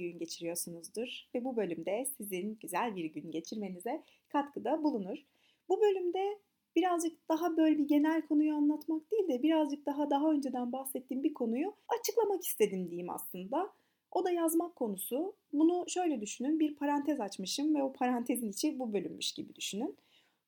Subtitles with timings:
[0.00, 5.18] bir gün geçiriyorsunuzdur ve bu bölümde sizin güzel bir gün geçirmenize katkıda bulunur.
[5.68, 6.38] Bu bölümde
[6.76, 11.34] birazcık daha böyle bir genel konuyu anlatmak değil de birazcık daha daha önceden bahsettiğim bir
[11.34, 13.72] konuyu açıklamak istedim diyeyim aslında.
[14.10, 15.36] O da yazmak konusu.
[15.52, 16.60] Bunu şöyle düşünün.
[16.60, 19.96] Bir parantez açmışım ve o parantezin içi bu bölünmüş gibi düşünün.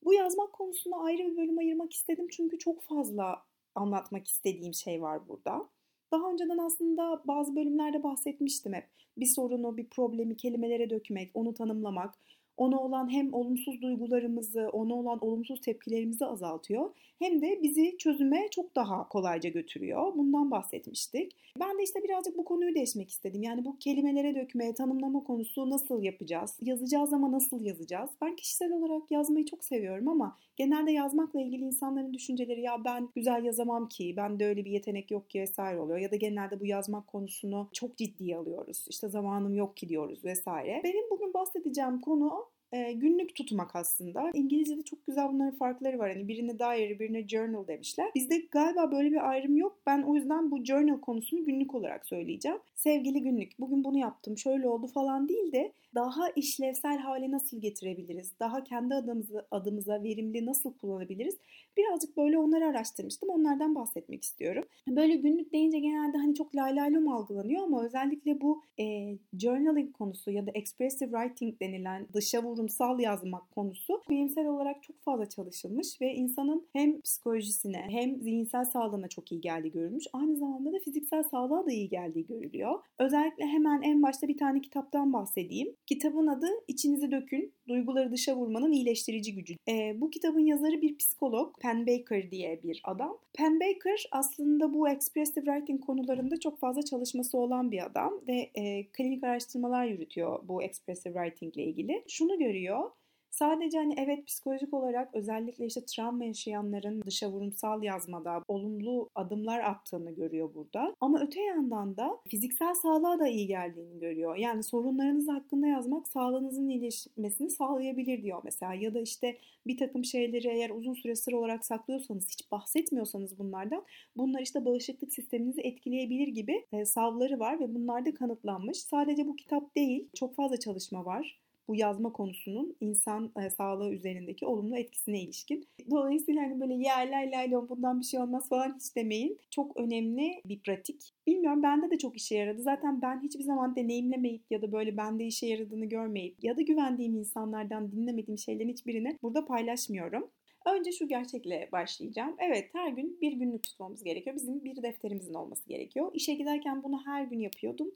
[0.05, 3.43] Bu yazmak konusuna ayrı bir bölüm ayırmak istedim çünkü çok fazla
[3.75, 5.69] anlatmak istediğim şey var burada.
[6.13, 8.85] Daha önceden aslında bazı bölümlerde bahsetmiştim hep.
[9.17, 12.15] Bir sorunu, bir problemi kelimelere dökmek, onu tanımlamak,
[12.61, 18.77] ona olan hem olumsuz duygularımızı, ona olan olumsuz tepkilerimizi azaltıyor hem de bizi çözüme çok
[18.77, 20.15] daha kolayca götürüyor.
[20.17, 21.37] Bundan bahsetmiştik.
[21.61, 23.43] Ben de işte birazcık bu konuyu değişmek istedim.
[23.43, 26.57] Yani bu kelimelere dökme, tanımlama konusu nasıl yapacağız?
[26.63, 28.11] Yazacağız ama nasıl yazacağız?
[28.23, 33.45] Ben kişisel olarak yazmayı çok seviyorum ama genelde yazmakla ilgili insanların düşünceleri ya ben güzel
[33.45, 35.99] yazamam ki, ben de öyle bir yetenek yok ki vesaire oluyor.
[35.99, 38.85] Ya da genelde bu yazmak konusunu çok ciddiye alıyoruz.
[38.89, 40.81] İşte zamanım yok ki diyoruz vesaire.
[40.85, 44.31] Benim bugün bahsedeceğim konu e, günlük tutmak aslında.
[44.35, 46.13] İngilizce'de çok güzel bunların farkları var.
[46.13, 48.11] Hani birine diary, birine journal demişler.
[48.15, 49.79] Bizde galiba böyle bir ayrım yok.
[49.87, 52.59] Ben o yüzden bu journal konusunu günlük olarak söyleyeceğim.
[52.75, 58.33] Sevgili günlük, bugün bunu yaptım, şöyle oldu falan değil de daha işlevsel hale nasıl getirebiliriz?
[58.41, 61.37] Daha kendi adımıza, adımıza verimli nasıl kullanabiliriz?
[61.77, 63.29] Birazcık böyle onları araştırmıştım.
[63.29, 64.65] Onlardan bahsetmek istiyorum.
[64.89, 68.85] Böyle günlük deyince genelde hani çok laylaylom algılanıyor ama özellikle bu e,
[69.33, 75.29] journaling konusu ya da expressive writing denilen dışa vurumsal yazmak konusu bilimsel olarak çok fazla
[75.29, 80.05] çalışılmış ve insanın hem psikolojisine hem zihinsel sağlığına çok iyi geldiği görülmüş.
[80.13, 82.81] Aynı zamanda da fiziksel sağlığa da iyi geldiği görülüyor.
[82.99, 85.77] Özellikle hemen en başta bir tane kitaptan bahsedeyim.
[85.91, 89.55] Kitabın adı İçinizi Dökün, Duyguları Dışa Vurmanın İyileştirici Gücü.
[89.69, 93.19] E, bu kitabın yazarı bir psikolog, Penn Baker diye bir adam.
[93.35, 98.87] Penn Baker aslında bu expressive writing konularında çok fazla çalışması olan bir adam ve e,
[98.87, 102.05] klinik araştırmalar yürütüyor bu expressive writing ile ilgili.
[102.09, 102.91] Şunu görüyor,
[103.41, 110.11] Sadece hani evet psikolojik olarak özellikle işte travma yaşayanların dışa vurumsal yazmada olumlu adımlar attığını
[110.11, 110.95] görüyor burada.
[111.01, 114.37] Ama öte yandan da fiziksel sağlığa da iyi geldiğini görüyor.
[114.37, 118.75] Yani sorunlarınız hakkında yazmak sağlığınızın iyileşmesini sağlayabilir diyor mesela.
[118.75, 123.85] Ya da işte bir takım şeyleri eğer uzun süre sır olarak saklıyorsanız, hiç bahsetmiyorsanız bunlardan
[124.17, 128.79] bunlar işte bağışıklık sisteminizi etkileyebilir gibi e, savları var ve bunlar da kanıtlanmış.
[128.79, 134.47] Sadece bu kitap değil, çok fazla çalışma var bu yazma konusunun insan e, sağlığı üzerindeki
[134.47, 135.69] olumlu etkisine ilişkin.
[135.91, 139.39] Dolayısıyla hani böyle ya lay lay bundan bir şey olmaz falan hiç demeyin.
[139.51, 141.13] Çok önemli bir pratik.
[141.27, 142.63] Bilmiyorum bende de çok işe yaradı.
[142.63, 147.15] Zaten ben hiçbir zaman deneyimlemeyip ya da böyle bende işe yaradığını görmeyip ya da güvendiğim
[147.15, 150.31] insanlardan dinlemediğim şeylerin hiçbirini burada paylaşmıyorum.
[150.67, 152.37] Önce şu gerçekle başlayacağım.
[152.39, 154.37] Evet her gün bir günlük tutmamız gerekiyor.
[154.37, 156.11] Bizim bir defterimizin olması gerekiyor.
[156.15, 157.93] İşe giderken bunu her gün yapıyordum.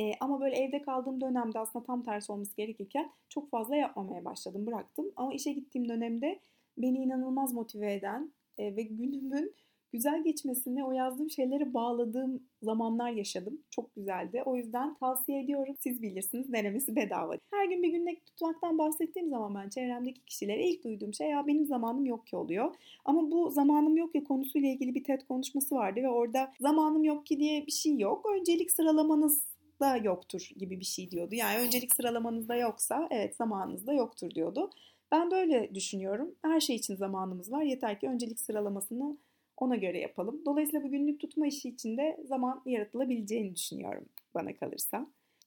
[0.00, 4.66] E, ama böyle evde kaldığım dönemde aslında tam tersi olması gerekirken çok fazla yapmamaya başladım,
[4.66, 5.12] bıraktım.
[5.16, 6.38] Ama işe gittiğim dönemde
[6.78, 9.54] beni inanılmaz motive eden e, ve günümün
[9.92, 13.60] güzel geçmesini o yazdığım şeylere bağladığım zamanlar yaşadım.
[13.70, 14.42] Çok güzeldi.
[14.46, 15.74] O yüzden tavsiye ediyorum.
[15.80, 17.34] Siz bilirsiniz denemesi bedava.
[17.50, 21.66] Her gün bir günlük tutmaktan bahsettiğim zaman ben çevremdeki kişilere ilk duyduğum şey ya benim
[21.66, 22.74] zamanım yok ki oluyor.
[23.04, 27.26] Ama bu zamanım yok ki konusuyla ilgili bir TED konuşması vardı ve orada zamanım yok
[27.26, 28.26] ki diye bir şey yok.
[28.36, 31.34] Öncelik sıralamanız da yoktur gibi bir şey diyordu.
[31.34, 34.70] Yani öncelik sıralamanızda yoksa evet zamanınızda yoktur diyordu.
[35.12, 36.34] Ben böyle düşünüyorum.
[36.42, 37.62] Her şey için zamanımız var.
[37.62, 39.16] Yeter ki öncelik sıralamasını
[39.56, 40.42] ona göre yapalım.
[40.46, 45.06] Dolayısıyla bu günlük tutma işi için de zaman yaratılabileceğini düşünüyorum bana kalırsa.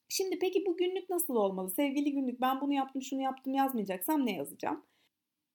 [0.09, 1.69] Şimdi peki bu günlük nasıl olmalı?
[1.69, 4.83] Sevgili günlük ben bunu yaptım şunu yaptım yazmayacaksam ne yazacağım?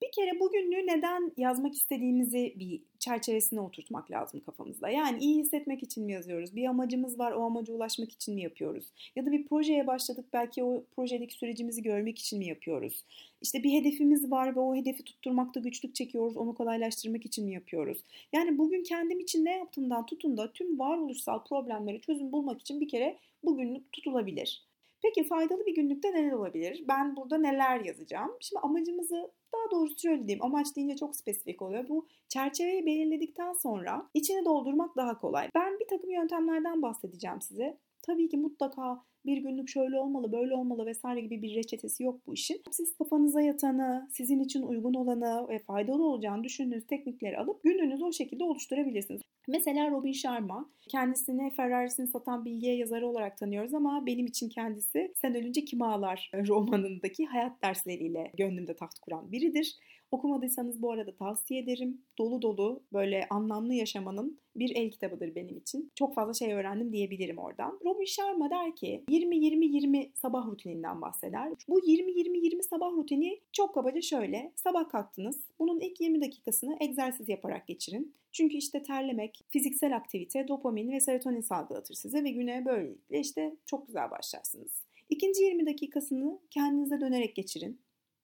[0.02, 4.88] Bir kere bugünlüğü neden yazmak istediğimizi bir çerçevesine oturtmak lazım kafamızda.
[4.88, 6.56] Yani iyi hissetmek için mi yazıyoruz?
[6.56, 8.92] Bir amacımız var, o amaca ulaşmak için mi yapıyoruz?
[9.16, 13.04] Ya da bir projeye başladık, belki o projedeki sürecimizi görmek için mi yapıyoruz?
[13.42, 18.04] İşte bir hedefimiz var ve o hedefi tutturmakta güçlük çekiyoruz, onu kolaylaştırmak için mi yapıyoruz?
[18.32, 22.88] Yani bugün kendim için ne yaptığımdan tutun da tüm varoluşsal problemlere çözüm bulmak için bir
[22.88, 24.68] kere bugünlük tutulabilir.
[25.02, 26.84] Peki faydalı bir günlükte neler olabilir?
[26.88, 28.30] Ben burada neler yazacağım?
[28.40, 31.88] Şimdi amacımızı daha doğrusu şöyle diyeyim amaç deyince çok spesifik oluyor.
[31.88, 35.48] Bu çerçeveyi belirledikten sonra içine doldurmak daha kolay.
[35.54, 37.78] Ben bir takım yöntemlerden bahsedeceğim size.
[38.02, 42.34] Tabii ki mutlaka bir günlük şöyle olmalı, böyle olmalı vesaire gibi bir reçetesi yok bu
[42.34, 42.62] işin.
[42.70, 48.12] Siz kafanıza yatanı, sizin için uygun olanı ve faydalı olacağını düşündüğünüz teknikleri alıp gününüzü o
[48.12, 49.22] şekilde oluşturabilirsiniz.
[49.48, 55.34] Mesela Robin Sharma, kendisini Ferrari'sini satan bilgiye yazarı olarak tanıyoruz ama benim için kendisi Sen
[55.34, 59.78] Ölünce Kim Ağlar romanındaki hayat dersleriyle gönlümde taht kuran biridir.
[60.10, 62.02] Okumadıysanız bu arada tavsiye ederim.
[62.18, 65.92] Dolu dolu böyle anlamlı yaşamanın bir el kitabıdır benim için.
[65.94, 67.80] Çok fazla şey öğrendim diyebilirim oradan.
[67.84, 71.52] Robin Sharma der ki 20-20-20 sabah rutininden bahseder.
[71.68, 74.52] Bu 20-20-20 sabah rutini çok kabaca şöyle.
[74.56, 75.40] Sabah kalktınız.
[75.58, 78.14] Bunun ilk 20 dakikasını egzersiz yaparak geçirin.
[78.32, 83.86] Çünkü işte terlemek, fiziksel aktivite, dopamin ve serotonin salgılatır size ve güne böylelikle işte çok
[83.86, 84.72] güzel başlarsınız.
[85.10, 87.80] İkinci 20 dakikasını kendinize dönerek geçirin.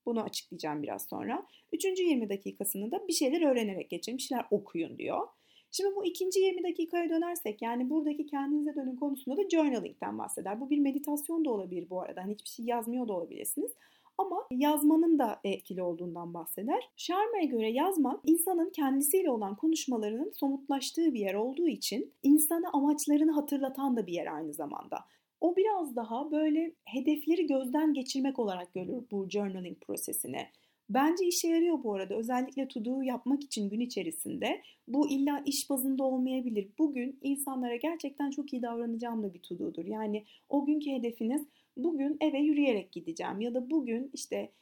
[0.06, 1.46] Bunu açıklayacağım biraz sonra.
[1.72, 5.26] Üçüncü 20 dakikasını da bir şeyler öğrenerek geçirin, bir şeyler okuyun diyor.
[5.70, 10.60] Şimdi bu ikinci 20 dakikaya dönersek yani buradaki kendinize dönün konusunda da journaling'den bahseder.
[10.60, 12.22] Bu bir meditasyon da olabilir bu arada.
[12.22, 13.72] Hani hiçbir şey yazmıyor da olabilirsiniz.
[14.18, 16.90] Ama yazmanın da etkili olduğundan bahseder.
[16.96, 23.96] Sharma'ya göre yazmak insanın kendisiyle olan konuşmalarının somutlaştığı bir yer olduğu için insana amaçlarını hatırlatan
[23.96, 24.98] da bir yer aynı zamanda.
[25.44, 30.46] O biraz daha böyle hedefleri gözden geçirmek olarak görür bu journaling prosesini.
[30.90, 32.14] Bence işe yarıyor bu arada.
[32.14, 34.62] Özellikle to yapmak için gün içerisinde.
[34.88, 36.68] Bu illa iş bazında olmayabilir.
[36.78, 41.42] Bugün insanlara gerçekten çok iyi davranacağım da bir to Yani o günkü hedefiniz
[41.76, 44.52] bugün eve yürüyerek gideceğim ya da bugün işte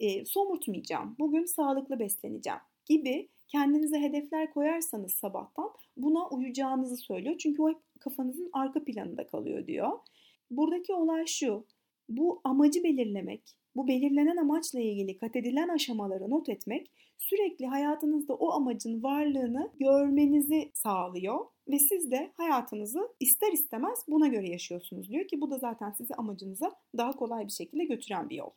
[0.00, 7.38] e, somurtmayacağım, bugün sağlıklı besleneceğim gibi kendinize hedefler koyarsanız sabahtan buna uyacağınızı söylüyor.
[7.38, 9.90] Çünkü o hep kafanızın arka planında kalıyor diyor.
[10.50, 11.66] Buradaki olay şu,
[12.08, 13.42] bu amacı belirlemek,
[13.76, 20.70] bu belirlenen amaçla ilgili kat edilen aşamaları not etmek sürekli hayatınızda o amacın varlığını görmenizi
[20.74, 25.90] sağlıyor ve siz de hayatınızı ister istemez buna göre yaşıyorsunuz diyor ki bu da zaten
[25.90, 28.50] sizi amacınıza daha kolay bir şekilde götüren bir yol.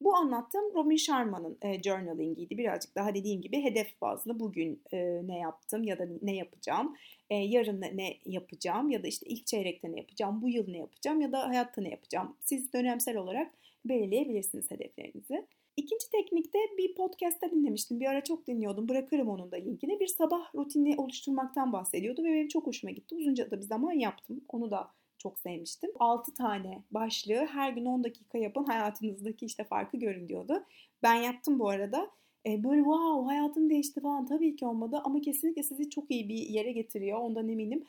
[0.00, 2.58] Bu anlattığım Robin Sharma'nın e, journalingiydi.
[2.58, 6.96] Birazcık daha dediğim gibi hedef bazlı bugün e, ne yaptım ya da ne yapacağım,
[7.34, 11.20] e, yarın ne yapacağım ya da işte ilk çeyrekte ne yapacağım, bu yıl ne yapacağım
[11.20, 12.36] ya da hayatta ne yapacağım.
[12.40, 13.54] Siz dönemsel olarak
[13.84, 15.46] belirleyebilirsiniz hedeflerinizi.
[15.76, 18.00] İkinci teknikte bir podcast'ta dinlemiştim.
[18.00, 18.88] Bir ara çok dinliyordum.
[18.88, 20.00] Bırakırım onun da linkini.
[20.00, 23.14] Bir sabah rutini oluşturmaktan bahsediyordu ve benim çok hoşuma gitti.
[23.14, 24.40] Uzunca da bir zaman yaptım.
[24.48, 25.90] Onu da çok sevmiştim.
[25.98, 30.64] 6 tane başlığı her gün 10 dakika yapın hayatınızdaki işte farkı görün diyordu.
[31.02, 32.10] Ben yaptım bu arada.
[32.46, 36.34] E, böyle wow hayatım değişti falan tabii ki olmadı ama kesinlikle sizi çok iyi bir
[36.36, 37.84] yere getiriyor ondan eminim.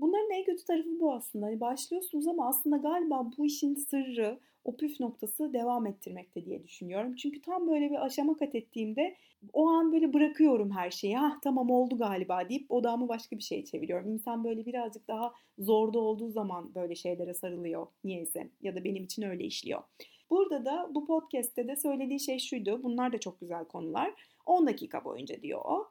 [0.00, 1.46] Bunların en kötü tarafı bu aslında.
[1.46, 7.14] Hani başlıyorsunuz ama aslında galiba bu işin sırrı, o püf noktası devam ettirmekte diye düşünüyorum.
[7.16, 9.16] Çünkü tam böyle bir aşama kat ettiğimde
[9.52, 11.16] o an böyle bırakıyorum her şeyi.
[11.16, 14.10] Ha tamam oldu galiba deyip odamı başka bir şeye çeviriyorum.
[14.10, 19.22] İnsan böyle birazcık daha zorda olduğu zaman böyle şeylere sarılıyor niyeyse ya da benim için
[19.22, 19.82] öyle işliyor.
[20.30, 22.82] Burada da bu podcast'te de söylediği şey şuydu.
[22.82, 24.14] Bunlar da çok güzel konular.
[24.46, 25.90] 10 dakika boyunca diyor o.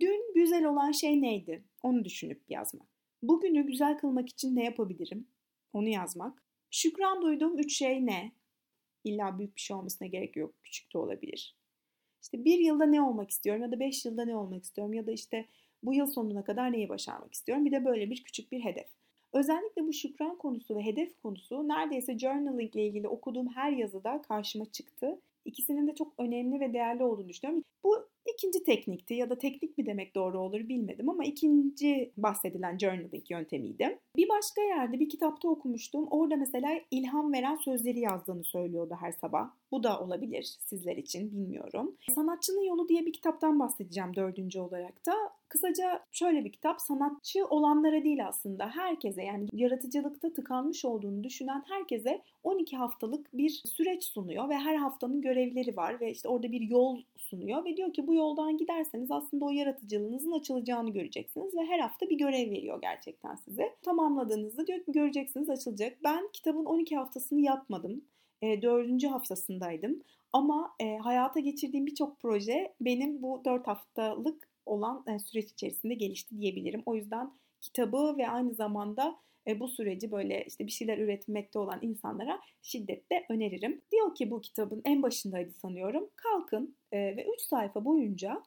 [0.00, 1.64] Dün güzel olan şey neydi?
[1.82, 2.88] Onu düşünüp yazmak.
[3.22, 5.28] Bugünü güzel kılmak için ne yapabilirim?
[5.72, 6.42] Onu yazmak.
[6.70, 8.32] Şükran duyduğum üç şey ne?
[9.04, 10.54] İlla büyük bir şey olmasına gerek yok.
[10.62, 11.56] Küçük de olabilir.
[12.22, 15.12] İşte bir yılda ne olmak istiyorum ya da beş yılda ne olmak istiyorum ya da
[15.12, 15.48] işte
[15.82, 17.64] bu yıl sonuna kadar neyi başarmak istiyorum.
[17.64, 18.88] Bir de böyle bir küçük bir hedef.
[19.34, 24.64] Özellikle bu şükran konusu ve hedef konusu neredeyse journaling ile ilgili okuduğum her yazıda karşıma
[24.64, 25.20] çıktı.
[25.44, 27.64] İkisinin de çok önemli ve değerli olduğunu düşünüyorum.
[27.84, 27.96] Bu
[28.34, 33.98] ikinci teknikti ya da teknik mi demek doğru olur bilmedim ama ikinci bahsedilen journaling yöntemiydi.
[34.16, 36.06] Bir başka yerde bir kitapta okumuştum.
[36.10, 39.50] Orada mesela ilham veren sözleri yazdığını söylüyordu her sabah.
[39.74, 41.96] Bu da olabilir sizler için bilmiyorum.
[42.14, 45.12] Sanatçının Yolu diye bir kitaptan bahsedeceğim dördüncü olarak da.
[45.48, 52.22] Kısaca şöyle bir kitap sanatçı olanlara değil aslında herkese yani yaratıcılıkta tıkanmış olduğunu düşünen herkese
[52.44, 56.98] 12 haftalık bir süreç sunuyor ve her haftanın görevleri var ve işte orada bir yol
[57.16, 62.10] sunuyor ve diyor ki bu yoldan giderseniz aslında o yaratıcılığınızın açılacağını göreceksiniz ve her hafta
[62.10, 63.74] bir görev veriyor gerçekten size.
[63.82, 65.98] Tamamladığınızda diyor ki göreceksiniz açılacak.
[66.04, 68.02] Ben kitabın 12 haftasını yapmadım.
[68.42, 70.02] E, dördüncü haftasındaydım.
[70.32, 76.38] Ama e, hayata geçirdiğim birçok proje benim bu 4 haftalık olan e, süreç içerisinde gelişti
[76.38, 76.82] diyebilirim.
[76.86, 81.78] O yüzden kitabı ve aynı zamanda e, bu süreci böyle işte bir şeyler üretmekte olan
[81.82, 83.80] insanlara şiddetle öneririm.
[83.92, 86.10] Diyor ki bu kitabın en başındaydı sanıyorum.
[86.16, 88.42] Kalkın e, ve 3 sayfa boyunca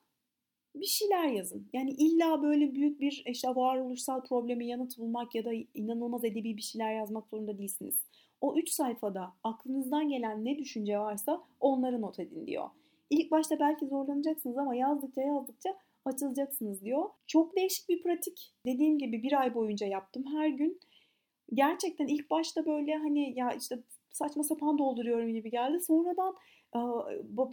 [0.76, 1.70] bir şeyler yazın.
[1.74, 6.62] Yani illa böyle büyük bir işte varoluşsal problemi yanıt bulmak ya da inanılmaz edebi bir
[6.62, 7.96] şeyler yazmak zorunda değilsiniz.
[8.42, 12.70] O 3 sayfada aklınızdan gelen ne düşünce varsa onları not edin diyor.
[13.10, 17.10] İlk başta belki zorlanacaksınız ama yazdıkça yazdıkça açılacaksınız diyor.
[17.28, 18.54] Çok değişik bir pratik.
[18.66, 20.80] Dediğim gibi bir ay boyunca yaptım her gün.
[21.54, 23.80] Gerçekten ilk başta böyle hani ya işte
[24.12, 25.80] saçma sapan dolduruyorum gibi geldi.
[25.80, 26.36] Sonradan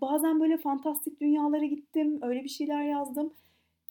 [0.00, 2.18] bazen böyle fantastik dünyalara gittim.
[2.22, 3.32] Öyle bir şeyler yazdım.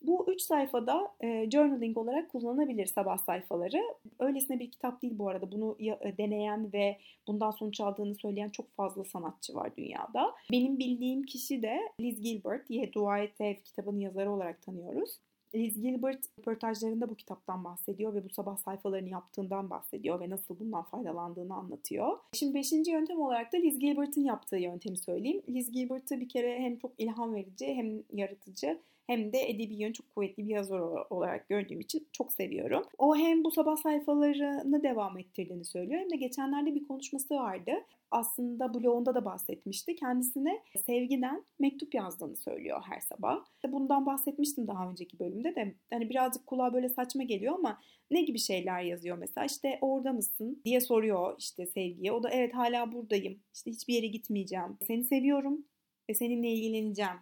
[0.03, 3.83] Bu üç sayfada e, journaling olarak kullanılabilir sabah sayfaları.
[4.19, 5.51] Öylesine bir kitap değil bu arada.
[5.51, 10.35] Bunu e, deneyen ve bundan sonuç aldığını söyleyen çok fazla sanatçı var dünyada.
[10.51, 12.69] Benim bildiğim kişi de Liz Gilbert.
[12.69, 15.19] Ye Dua Et Ev kitabının yazarı olarak tanıyoruz.
[15.55, 20.83] Liz Gilbert röportajlarında bu kitaptan bahsediyor ve bu sabah sayfalarını yaptığından bahsediyor ve nasıl bundan
[20.83, 22.17] faydalandığını anlatıyor.
[22.33, 25.41] Şimdi beşinci yöntem olarak da Liz Gilbert'ın yaptığı yöntemi söyleyeyim.
[25.49, 30.15] Liz Gilbert'ı bir kere hem çok ilham verici hem yaratıcı hem de edebi yön çok
[30.15, 30.79] kuvvetli bir yazar
[31.09, 32.83] olarak gördüğüm için çok seviyorum.
[32.97, 37.71] O hem bu sabah sayfalarını devam ettirdiğini söylüyor hem de geçenlerde bir konuşması vardı.
[38.11, 39.95] Aslında blogunda da bahsetmişti.
[39.95, 43.45] Kendisine sevgiden mektup yazdığını söylüyor her sabah.
[43.67, 45.75] Bundan bahsetmiştim daha önceki bölümde de.
[45.89, 47.79] Hani birazcık kulağa böyle saçma geliyor ama
[48.11, 49.45] ne gibi şeyler yazıyor mesela?
[49.45, 52.11] İşte orada mısın diye soruyor işte sevgiye.
[52.11, 53.39] O da evet hala buradayım.
[53.53, 54.77] İşte hiçbir yere gitmeyeceğim.
[54.87, 55.65] Seni seviyorum
[56.09, 57.17] ve seninle ilgileneceğim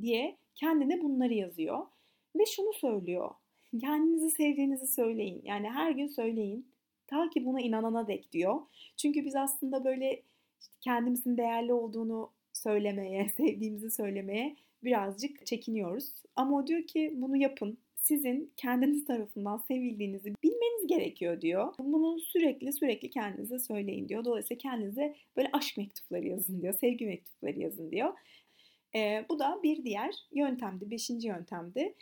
[0.00, 1.86] diye kendine bunları yazıyor.
[2.36, 3.30] Ve şunu söylüyor.
[3.80, 5.42] Kendinizi sevdiğinizi söyleyin.
[5.44, 6.66] Yani her gün söyleyin.
[7.06, 8.60] Ta ki buna inanana dek diyor.
[8.96, 10.22] Çünkü biz aslında böyle
[10.60, 16.12] işte kendimizin değerli olduğunu söylemeye, sevdiğimizi söylemeye birazcık çekiniyoruz.
[16.36, 17.78] Ama o diyor ki bunu yapın.
[17.96, 21.74] Sizin kendiniz tarafından sevildiğinizi bilmeniz gerekiyor diyor.
[21.78, 24.24] Bunu sürekli sürekli kendinize söyleyin diyor.
[24.24, 28.12] Dolayısıyla kendinize böyle aşk mektupları yazın diyor, sevgi mektupları yazın diyor.
[28.94, 31.94] E, bu da bir diğer yöntemdi, beşinci yöntemdi.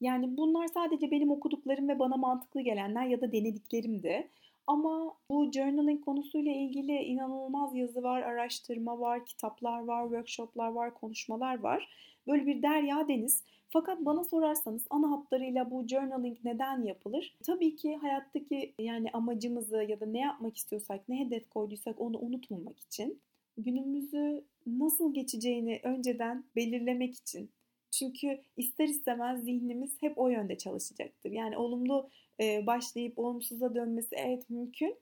[0.00, 4.30] Yani bunlar sadece benim okuduklarım ve bana mantıklı gelenler ya da denediklerimdi.
[4.66, 11.60] Ama bu journaling konusuyla ilgili inanılmaz yazı var, araştırma var, kitaplar var, workshoplar var, konuşmalar
[11.60, 11.88] var.
[12.26, 13.44] Böyle bir derya deniz.
[13.68, 17.36] Fakat bana sorarsanız ana hatlarıyla bu journaling neden yapılır?
[17.46, 22.80] Tabii ki hayattaki yani amacımızı ya da ne yapmak istiyorsak, ne hedef koyduysak onu unutmamak
[22.80, 23.20] için
[23.58, 27.50] günümüzü nasıl geçeceğini önceden belirlemek için.
[27.90, 31.30] Çünkü ister istemez zihnimiz hep o yönde çalışacaktır.
[31.30, 32.10] Yani olumlu
[32.40, 34.96] başlayıp olumsuza dönmesi evet mümkün.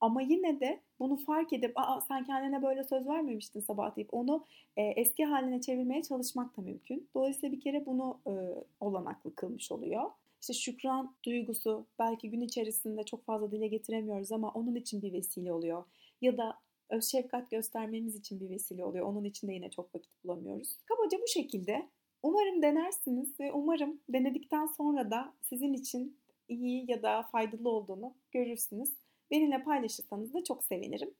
[0.00, 4.44] Ama yine de bunu fark edip Aa, sen kendine böyle söz vermemiştin sabah deyip onu
[4.76, 7.08] e, eski haline çevirmeye çalışmak da mümkün.
[7.14, 8.32] Dolayısıyla bir kere bunu e,
[8.80, 10.10] olanaklı kılmış oluyor.
[10.40, 15.52] İşte şükran duygusu belki gün içerisinde çok fazla dile getiremiyoruz ama onun için bir vesile
[15.52, 15.84] oluyor.
[16.22, 16.58] Ya da
[16.90, 19.06] öz şefkat göstermemiz için bir vesile oluyor.
[19.06, 20.78] Onun için de yine çok vakit bulamıyoruz.
[20.86, 21.88] Kabaca bu şekilde.
[22.22, 28.90] Umarım denersiniz ve umarım denedikten sonra da sizin için iyi ya da faydalı olduğunu görürsünüz.
[29.30, 31.14] Benimle paylaşırsanız da çok sevinirim.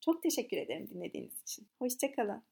[0.00, 1.66] Çok teşekkür ederim dinlediğiniz için.
[1.78, 2.42] Hoşçakalın.